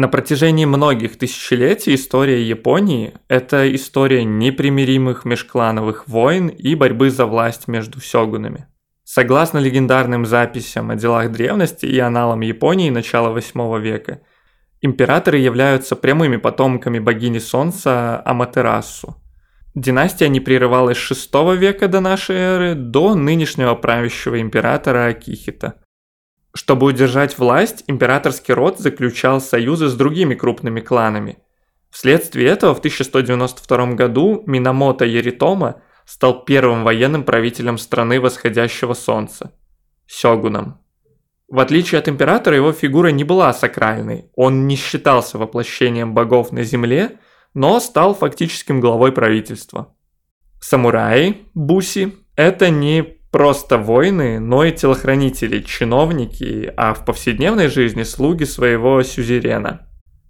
[0.00, 7.68] На протяжении многих тысячелетий история Японии– это история непримиримых межклановых войн и борьбы за власть
[7.68, 8.66] между сёгунами.
[9.04, 14.22] Согласно легендарным записям о делах древности и аналам Японии начала VIII века,
[14.80, 19.16] императоры являются прямыми потомками богини солнца Аматерасу.
[19.74, 25.74] Династия не прерывалась с VI века до нашей эры до нынешнего правящего императора Акихита.
[26.52, 31.38] Чтобы удержать власть, императорский род заключал союзы с другими крупными кланами.
[31.90, 39.52] Вследствие этого в 1192 году Минамото Яритома стал первым военным правителем страны восходящего солнца–
[40.06, 40.80] сёгуном.
[41.48, 46.62] В отличие от императора, его фигура не была сакральной, он не считался воплощением богов на
[46.62, 47.18] земле,
[47.54, 49.94] но стал фактическим главой правительства.
[50.60, 58.44] Самураи, буси– это не просто воины, но и телохранители, чиновники, а в повседневной жизни слуги
[58.44, 59.86] своего сюзерена.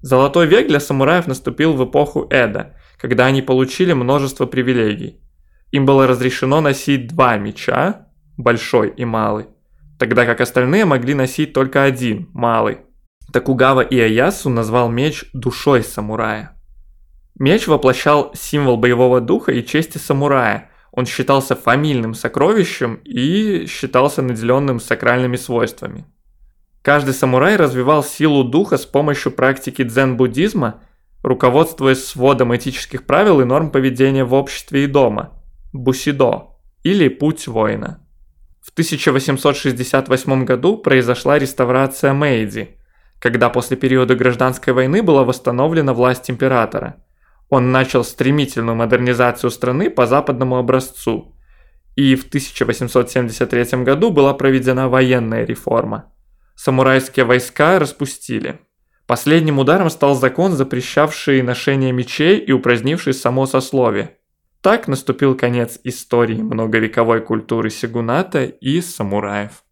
[0.00, 5.20] Золотой век для самураев наступил в эпоху Эда, когда они получили множество привилегий.
[5.70, 9.46] Им было разрешено носить два меча, большой и малый,
[9.98, 12.78] тогда как остальные могли носить только один, малый.
[13.32, 16.58] Такугава Иаясу назвал меч душой самурая.
[17.38, 24.78] Меч воплощал символ боевого духа и чести самурая– он считался фамильным сокровищем и считался наделенным
[24.78, 26.04] сакральными свойствами.
[26.82, 30.82] Каждый самурай развивал силу духа с помощью практики дзен-буддизма,
[31.22, 38.06] руководствуясь сводом этических правил и норм поведения в обществе и дома– бусидо или путь воина.
[38.60, 42.76] В 1868 году произошла реставрация Мэйдзи,
[43.18, 46.96] когда после периода гражданской войны была восстановлена власть императора–
[47.52, 51.36] он начал стремительную модернизацию страны по западному образцу,
[51.96, 56.10] и в 1873 году была проведена военная реформа.
[56.54, 58.60] Самурайские войска распустили.
[59.06, 64.16] Последним ударом стал закон, запрещавший ношение мечей и упразднивший само сословие.
[64.62, 69.62] Так наступил конец истории многовековой культуры сигуната и самураев.